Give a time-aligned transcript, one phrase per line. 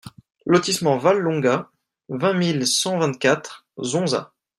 [0.47, 1.69] Lotissement Valle Longa,
[2.09, 4.33] vingt mille cent vingt-quatre Zonza